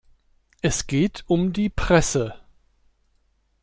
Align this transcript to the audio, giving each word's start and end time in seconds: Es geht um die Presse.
Es 0.63 0.87
geht 0.87 1.23
um 1.27 1.53
die 1.53 1.69
Presse. 1.69 2.33